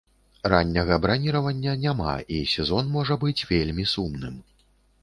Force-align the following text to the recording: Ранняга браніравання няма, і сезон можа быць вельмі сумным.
Ранняга 0.51 0.97
браніравання 1.03 1.75
няма, 1.83 2.17
і 2.39 2.41
сезон 2.55 2.91
можа 2.99 3.21
быць 3.27 3.39
вельмі 3.53 3.89
сумным. 3.95 4.35